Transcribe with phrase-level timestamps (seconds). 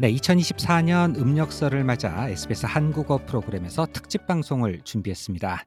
[0.00, 5.64] 네, 2024년 음력설을 맞아 SBS 한국어 프로그램에서 특집 방송을 준비했습니다.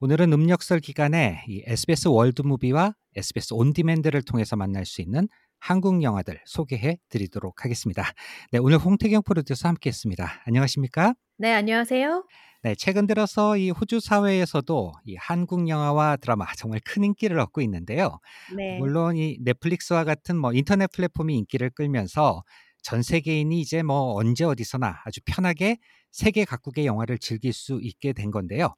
[0.00, 5.28] 오늘은 음력설 기간에 이 SBS 월드무비와 SBS 온디맨드를 통해서 만날 수 있는
[5.58, 8.04] 한국 영화들 소개해 드리도록 하겠습니다.
[8.52, 10.42] 네, 오늘 홍태경 프로듀서 함께했습니다.
[10.44, 11.14] 안녕하십니까?
[11.38, 12.24] 네, 안녕하세요.
[12.62, 18.18] 네, 최근 들어서 이 호주 사회에서도 이 한국 영화와 드라마 정말 큰 인기를 얻고 있는데요.
[18.54, 18.78] 네.
[18.78, 22.42] 물론 이 넷플릭스와 같은 뭐 인터넷 플랫폼이 인기를 끌면서
[22.82, 25.78] 전 세계인이 이제 뭐 언제 어디서나 아주 편하게
[26.10, 28.74] 세계 각국의 영화를 즐길 수 있게 된 건데요.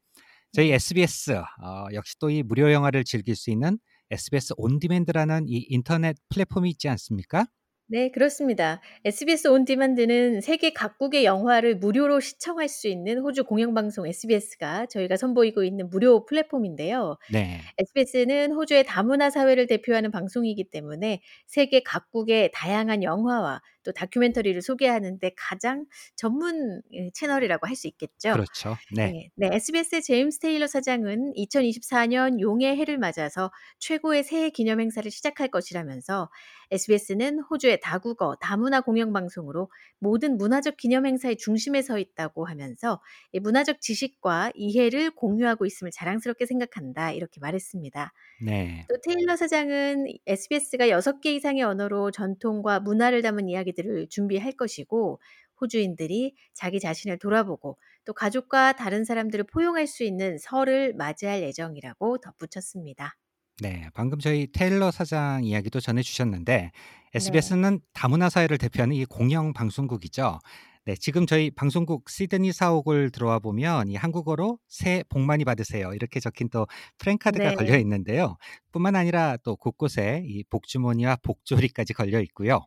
[0.51, 3.79] 저희 SBS 어, 역시 또 이 무료 영화를 즐길 수 있는
[4.11, 7.45] SBS 온디맨드라는 이 인터넷 플랫폼이 있지 않습니까?
[7.87, 8.81] 네, 그렇습니다.
[9.05, 15.89] SBS 온디만드는 세계 각국의 영화를 무료로 시청할 수 있는 호주 공영방송 SBS가 저희가 선보이고 있는
[15.89, 17.17] 무료 플랫폼인데요.
[17.31, 17.59] 네.
[17.77, 25.85] SBS는 호주의 다문화 사회를 대표하는 방송이기 때문에 세계 각국의 다양한 영화와 또 다큐멘터리를 소개하는데 가장
[26.15, 28.33] 전문 예, 채널이라고 할 수 있겠죠.
[28.33, 28.77] 그렇죠.
[28.95, 29.29] 네.
[29.35, 35.49] 네, 네, SBS의 제임스 테일러 사장은 2024년 용의 해를 맞아서 최고의 새해 기념 행사를 시작할
[35.49, 36.29] 것이라면서
[36.71, 43.81] SBS는 호주의 다국어, 다문화 공영방송으로 모든 문화적 기념 행사의 중심에 서 있다고 하면서 이 문화적
[43.81, 48.13] 지식과 이해를 공유하고 있음을 자랑스럽게 생각한다 이렇게 말했습니다.
[48.41, 48.85] 네.
[48.89, 55.19] 또 테일러 사장은 SBS가 6개 이상의 언어로 전통과 문화를 담은 이야기 들을 준비할 것이고
[55.61, 63.15] 호주인들이 자기 자신을 돌아보고 또 가족과 다른 사람들을 포용할 수 있는 설을 맞이할 예정이라고 덧붙였습니다.
[63.61, 66.71] 네, 방금 저희 테일러 사장 이야기도 전해 주셨는데 네.
[67.13, 70.39] SBS는 다문화 사회를 대표하는 이 공영 방송국이죠.
[70.85, 75.93] 네, 지금 저희 방송국 시드니 사옥을 들어와 보면 이 한국어로 새해 복 많이 받으세요.
[75.93, 77.55] 이렇게 적힌 또 프랭카드가 네.
[77.55, 78.35] 걸려 있는데요.
[78.73, 82.65] 뿐만 아니라 또 곳곳에 이 복주머니와 복조리까지 걸려 있고요.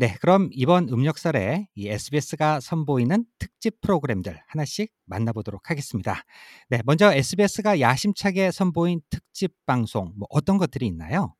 [0.00, 6.22] 네, 그럼 이번 음력설에 이 SBS가 선보이는 특집 프로그램들 하나씩 만나보도록 하겠습니다.
[6.68, 11.34] 네, 먼저 SBS가 야심차게 선보인 특집 방송 뭐 어떤 것들이 있나요?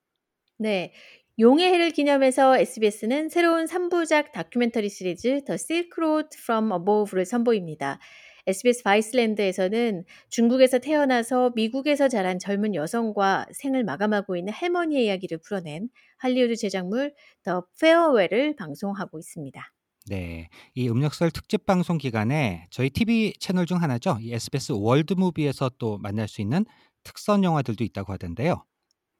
[0.58, 0.92] 네.
[1.38, 8.00] 용의 해를 기념해서 SBS는 새로운 3부작 다큐멘터리 시리즈 The Silk Road from Above를 선보입니다.
[8.48, 16.56] SBS 바이슬랜드에서는 중국에서 태어나서 미국에서 자란 젊은 여성과 생을 마감하고 있는 할머니의 이야기를 풀어낸 할리우드
[16.56, 17.12] 제작물
[17.44, 19.62] The Farewell을 방송하고 있습니다.
[20.08, 24.16] 네, 이 음력설 특집 방송 기간에 저희 TV 채널 중 하나죠.
[24.22, 26.64] 이 SBS 월드무비에서 또 만날 수 있는
[27.02, 28.64] 특선 영화들도 있다고 하던데요.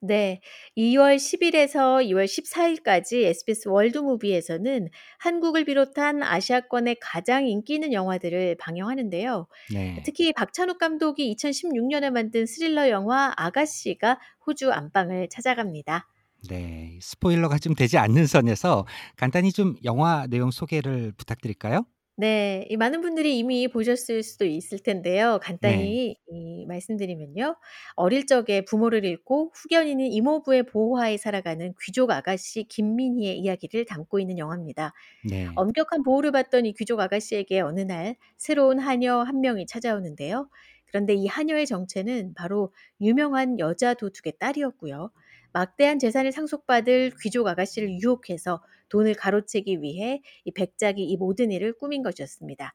[0.00, 0.40] 네.
[0.76, 4.88] 2월 10일에서 2월 14일까지 SBS 월드무비에서는
[5.18, 9.46] 한국을 비롯한 아시아권의 가장 인기 있는 영화들을 방영하는데요.
[9.72, 10.02] 네.
[10.04, 16.06] 특히 박찬욱 감독이 2016년에 만든 스릴러 영화 아가씨가 호주 안방을 찾아갑니다.
[16.48, 18.86] 네, 스포일러가 좀 되지 않는 선에서
[19.16, 21.84] 간단히 좀 영화 내용 소개를 부탁드릴까요?
[22.20, 22.66] 네.
[22.68, 25.38] 이 많은 분들이 이미 보셨을 수도 있을 텐데요.
[25.60, 25.98] 네.
[26.00, 27.56] 간단히 이 말씀드리면요.
[27.94, 34.94] 어릴 적에 부모를 잃고 후견인인 이모부의 보호하에 살아가는 귀족 아가씨 김민희의 이야기를 담고 있는 영화입니다.
[35.22, 35.48] 네.
[35.54, 40.50] 엄격한 보호를 받던 이 귀족 아가씨에게 어느 날 새로운 하녀 한 명이 찾아오는데요.
[40.86, 45.12] 그런데 이 하녀의 정체는 바로 유명한 여자 도둑의 딸이었고요.
[45.52, 52.02] 막대한 재산을 상속받을 귀족 아가씨를 유혹해서 돈을 가로채기 위해 이 백작이 이 모든 일을 꾸민
[52.02, 52.74] 것이었습니다.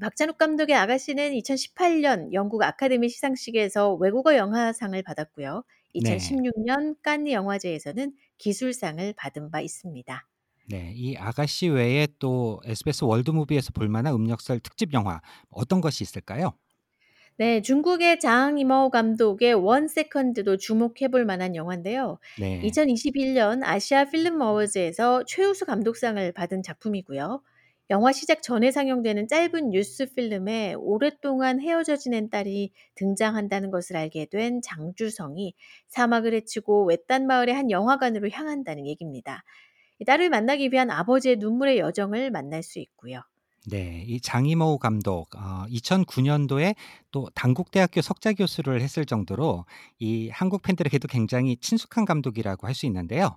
[0.00, 5.64] 박찬욱 감독의 아가씨는 2018년 영국 아카데미 시상식에서 외국어 영화상을 받았고요.
[6.02, 6.16] 네.
[6.16, 10.26] 2016년 칸느 영화제에서는 기술상을 받은 바 있습니다.
[10.68, 16.54] 네, 이 아가씨 외에 또 SBS 월드무비에서 볼 만한 음력설 특집 영화 어떤 것이 있을까요?
[17.40, 22.18] 네, 중국의 장 이마오 감독의 원 세컨드도 주목해 볼 만한 영화인데요.
[22.38, 22.60] 네.
[22.60, 27.40] 2021년 아시아 필름 어워즈에서 최우수 감독상을 받은 작품이고요.
[27.88, 34.60] 영화 시작 전에 상영되는 짧은 뉴스 필름에 오랫동안 헤어져 지낸 딸이 등장한다는 것을 알게 된
[34.60, 35.54] 장주성이
[35.88, 39.44] 사막을 헤치고 외딴 마을의 한 영화관으로 향한다는 얘기입니다.
[39.98, 43.22] 이 딸을 만나기 위한 아버지의 눈물의 여정을 만날 수 있고요.
[43.66, 46.74] 네, 이 장이모 감독 어, 2009년도에
[47.12, 49.64] 또 단국대학교 석자 교수를 했을 정도로
[49.98, 53.36] 이 한국 팬들에게도 굉장히 친숙한 감독이라고 할 수 있는데요.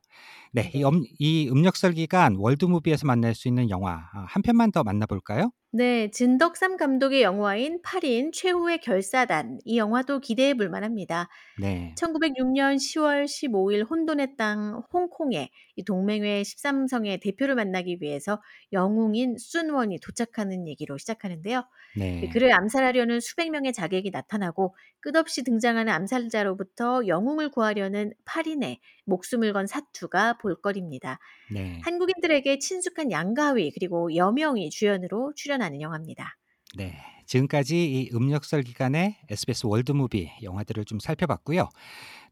[0.52, 0.84] 네, 이, 네.
[0.84, 5.52] 엄, 이 음력설 기간 월드무비에서 만날 수 있는 영화 아, 한 편만 더 만나볼까요?
[5.76, 9.58] 네, 진덕삼 감독의 영화인 8인 최후의 결사단.
[9.66, 11.30] 이 영화도 기대해 볼 만합니다.
[11.60, 18.40] 네, 1906년 10월 15일 혼돈의 땅 홍콩에 이 동맹회 13성의 대표를 만나기 위해서
[18.72, 21.64] 영웅인 순원이 도착하는 얘기로 시작하는데요.
[21.96, 28.80] 이 네, 그를 암살하려는 수백 명의 명의 자객이 나타나고 끝없이 등장하는 암살자로부터 영웅을 구하려는 8인의
[29.06, 31.20] 목숨을 건 사투가 볼거리입니다.
[31.52, 31.80] 네.
[31.84, 36.38] 한국인들에게 친숙한 양가위 그리고 여명이 주연으로 출연하는 영화입니다.
[36.76, 36.94] 네.
[37.26, 41.70] 지금까지 이 음력설 기간의 SBS 월드무비 영화들을 좀 살펴봤고요.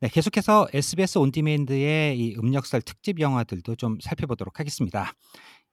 [0.02, 5.14] 네, 계속해서 SBS 온디맨드의 이 음력설 특집 영화들도 좀 살펴보도록 하겠습니다.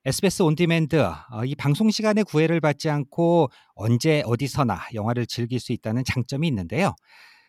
[0.09, 6.03] SBS 온디맨드 어, 이 방송 시간에 구애를 받지 않고 언제 어디서나 영화를 즐길 수 있다는
[6.03, 6.95] 장점이 있는데요.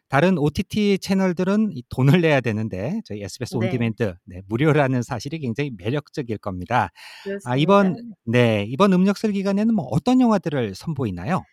[0.09, 3.65] 다른 OTT 채널들은 이 돈을 내야 되는데 저희 SBS 네.
[3.65, 6.89] 온디맨드 네, 무료라는 사실이 굉장히 매력적일 겁니다.
[7.23, 7.49] 그렇습니다.
[7.49, 7.95] 아, 이번
[8.25, 11.43] 네 이번 음력설 기간에는 뭐 어떤 영화들을 선보이나요?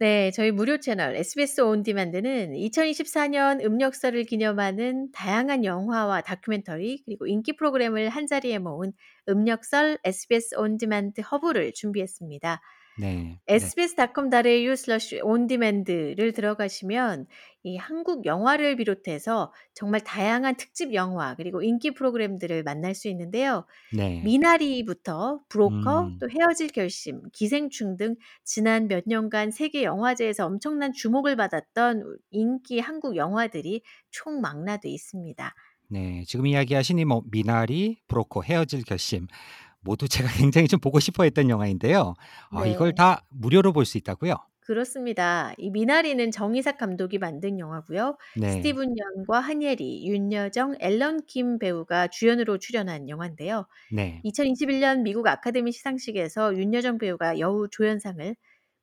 [0.00, 8.08] 네, 저희 무료 채널 SBS 온디맨드는 2024년 음력설을 기념하는 다양한 영화와 다큐멘터리 그리고 인기 프로그램을
[8.08, 8.94] 한자리에 모은
[9.28, 12.62] 음력설 SBS On Demand 허브를 준비했습니다.
[13.00, 13.38] 네.
[13.46, 13.54] 네.
[13.54, 17.26] sbs.com.au slash On Demand를 들어가시면
[17.62, 23.66] 이 한국 영화를 비롯해서 정말 다양한 특집 영화 그리고 인기 프로그램들을 만날 수 있는데요.
[23.96, 24.20] 네.
[24.24, 26.18] 미나리부터 브로커 음.
[26.18, 33.16] 또 헤어질 결심, 기생충 등 지난 몇 년간 세계 영화제에서 엄청난 주목을 받았던 인기 한국
[33.16, 35.54] 영화들이 총망라돼 있습니다.
[35.88, 36.22] 네.
[36.26, 39.26] 지금 이야기하신 이 뭐 미나리, 브로커, 헤어질 결심
[39.80, 42.14] 모두 제가 굉장히 좀 보고 싶어 했던 영화인데요.
[42.50, 42.94] 아, 이걸 네.
[42.94, 44.36] 다 무료로 볼 수 있다고요?
[44.60, 45.52] 그렇습니다.
[45.58, 48.16] 이 미나리는 정이삭 감독이 만든 영화고요.
[48.36, 48.50] 네.
[48.52, 53.66] 스티븐 연과 한예리, 윤여정, 앨런 킴 배우가 주연으로 출연한 영화인데요.
[53.90, 54.20] 네.
[54.22, 58.36] 2021년 미국 아카데미 시상식에서 윤여정 배우가 여우 조연상을,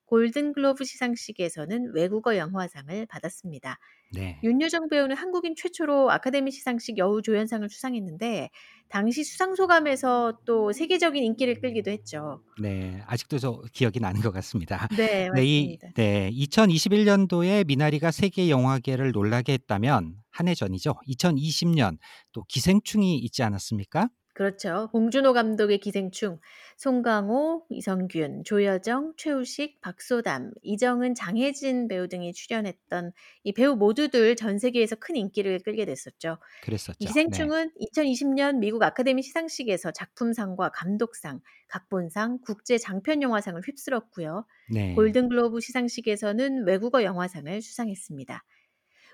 [0.07, 3.77] 골든글로브 시상식에서는 외국어 영화상을 받았습니다.
[4.13, 4.39] 네.
[4.43, 8.49] 윤여정 배우는 한국인 최초로 아카데미 시상식 여우 조연상을 수상했는데
[8.89, 12.41] 당시 수상 소감에서 또 세계적인 인기를 끌기도 했죠.
[12.61, 13.01] 네.
[13.05, 14.87] 아직도 저 기억이 나는 것 같습니다.
[14.97, 15.91] 네, 네, 이 맞습니다.
[15.95, 16.31] 네.
[16.31, 20.95] 2021년도에 미나리가 세계 영화계를 놀라게 했다면 한 해 전이죠.
[21.07, 21.97] 2020년
[22.31, 24.07] 또 기생충이 있지 않았습니까?
[24.37, 24.87] 그렇죠.
[24.91, 26.39] 봉준호 감독의 기생충,
[26.77, 33.13] 송강호, 이성균, 조여정, 최우식, 박소담, 이정은, 장혜진 배우 등이 출연했던
[33.43, 36.37] 이 배우 모두들 전 세계에서 큰 인기를 끌게 됐었죠.
[36.51, 36.97] 이 그랬었죠.
[36.99, 37.07] 네.
[37.07, 44.45] 기생충은 2020년 미국 아카데미 시상식에서 작품상과 감독상, 각본상, 국제 장편 영화상을 휩쓸었고요.
[44.71, 44.93] 네.
[44.93, 48.43] 골든글로브 시상식에서는 외국어 영화상을 수상했습니다.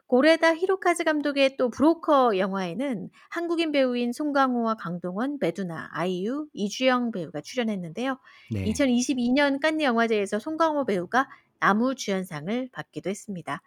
[0.07, 8.19] 고레다 히로카즈 감독의 또 브로커 영화에는 한국인 배우인 송강호와 강동원, 배두나, 아이유, 이주영 배우가 출연했는데요.
[8.49, 8.63] 네.
[8.63, 11.29] 2022년 칸느 영화제에서 송강호 배우가
[11.59, 13.61] 나무 주연상을 받기도 했습니다.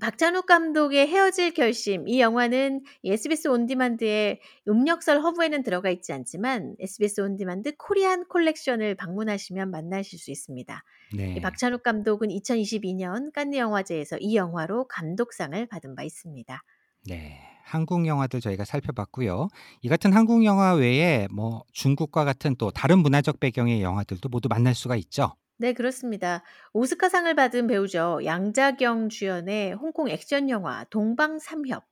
[0.00, 7.22] 박찬욱 감독의 헤어질 결심 이 영화는 이 SBS 온디만드의 음력설 허브에는 들어가 있지 않지만 SBS
[7.22, 10.82] 온디만드 코리안 콜렉션을 방문하시면 만나실 수 있습니다.
[11.12, 11.40] 이 네.
[11.40, 16.62] 박찬욱 감독은 2022년 칸느 영화제에서 이 영화로 감독상을 받은 바 있습니다.
[17.08, 17.40] 네.
[17.64, 19.48] 한국 영화들 저희가 살펴봤고요.
[19.80, 24.74] 이 같은 한국 영화 외에 뭐 중국과 같은 또 다른 문화적 배경의 영화들도 모두 만날
[24.74, 25.34] 수가 있죠.
[25.58, 26.42] 네, 그렇습니다.
[26.74, 28.20] 오스카상을 받은 배우죠.
[28.24, 31.84] 양자경 주연의 홍콩 액션 영화 동방삼협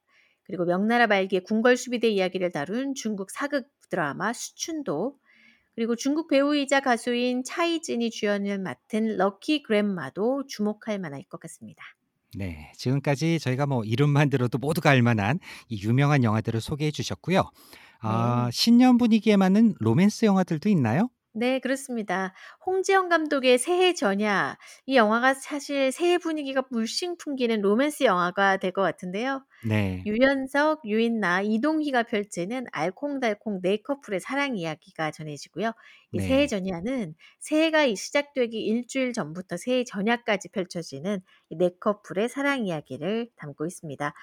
[0.44, 5.19] 그리고 명나라 말기의 궁궐수비대 이야기를 다룬 중국 사극 드라마 수춘도
[5.75, 11.84] 그리고 중국 배우이자 가수인 차이진이 주연을 맡은 럭키 그랜마도 주목할 만할 것 같습니다.
[12.37, 12.72] 네.
[12.76, 17.49] 지금까지 저희가 뭐 이름만 들어도 모두가 알 만한 이 유명한 영화들을 소개해 주셨고요.
[18.00, 18.52] 아, 네.
[18.52, 21.09] 신년 분위기에 맞는 로맨스 영화들도 있나요?
[21.37, 22.33] 네, 그렇습니다.
[22.64, 28.83] 홍지영 감독의 새해 전야 이 영화가 사실 새해 분위기가 물씬 풍기는 로맨스 영화가 될 것
[28.83, 29.45] 같은데요.
[29.62, 30.07] 네.
[30.07, 35.73] 유연석, 유인나, 이동희가 펼치는 알콩달콩 네 커플의 사랑 이야기가 전해지고요.
[36.12, 36.49] 이 새해 네.
[36.49, 44.14] 전야는 새해가 시작되기 일주일 전부터 새해 전야까지 펼쳐지는 이 네 커플의 사랑 이야기를 담고 있습니다.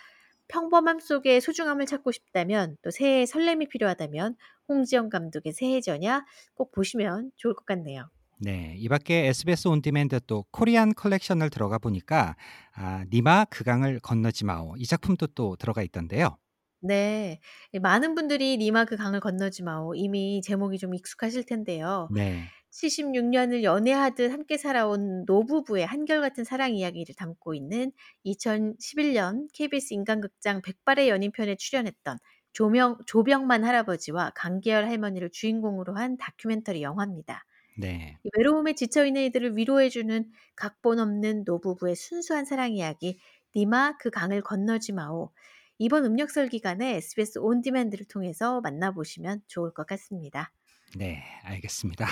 [0.47, 4.35] 평범함 속에 소중함을 찾고 싶다면 또 새해의 설렘이 필요하다면
[4.71, 6.23] 홍지영 감독의 새해 전야
[6.55, 8.09] 꼭 보시면 좋을 것 같네요.
[8.39, 8.73] 네.
[8.77, 12.35] 이 밖에 SBS 온디맨드 또 코리안 컬렉션을 들어가 보니까
[12.73, 14.75] 아, 님아 그 강을 건너지 마오.
[14.77, 16.37] 이 작품도 또 들어가 있던데요.
[16.79, 17.39] 네.
[17.71, 22.09] 이 많은 분들이 님아 그 강을 건너지 마오 이미 제목이 좀 익숙하실 텐데요.
[22.11, 22.45] 네.
[22.71, 27.91] 76년을 연애하듯 함께 살아온 노부부의 한결같은 사랑 이야기를 담고 있는
[28.25, 32.17] 2011년 KBS 인간극장 백발의 연인편에 출연했던
[32.53, 37.45] 조명, 조병만 할아버지와 강계열 할머니를 주인공으로 한 다큐멘터리 영화입니다.
[37.75, 38.19] 네.
[38.23, 43.19] 이 외로움에 지쳐있는 이들을 위로해주는 각본 없는 노부부의 순수한 사랑 이야기
[43.55, 45.31] 니마 그 강을 건너지 마오.
[45.79, 50.51] 이번 음력설 기간에 SBS 온디맨드를 통해서 만나보시면 좋을 것 같습니다.
[50.95, 52.05] 네, 알겠습니다.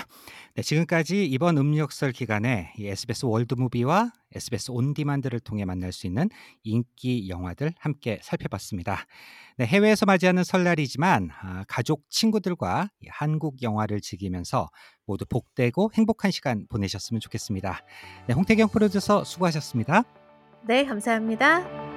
[0.54, 6.30] 네, 지금까지 이번 음력설 기간에 이 SBS 월드무비와 SBS 온디만드를 통해 만날 수 있는
[6.62, 9.04] 인기 영화들 함께 살펴봤습니다.
[9.58, 14.70] 네, 해외에서 맞이하는 설날이지만 아, 가족, 친구들과 한국 영화를 즐기면서
[15.04, 17.80] 모두 복되고 행복한 시간 보내셨으면 좋겠습니다.
[18.28, 20.04] 네, 홍태경 프로듀서 수고하셨습니다.
[20.66, 21.89] 네, 감사합니다.